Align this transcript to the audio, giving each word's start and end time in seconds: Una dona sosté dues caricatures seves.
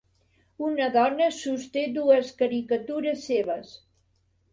Una 0.67 0.85
dona 0.95 1.27
sosté 1.39 1.83
dues 1.97 2.31
caricatures 2.39 3.27
seves. 3.27 3.75